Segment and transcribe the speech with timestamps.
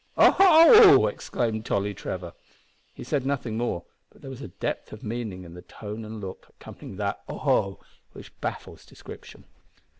[0.17, 2.33] "O ho!" exclaimed Tolly Trevor.
[2.91, 6.19] He said nothing more, but there was a depth of meaning in the tone and
[6.19, 7.79] look accompanying that "O ho!"
[8.11, 9.43] which baffles description.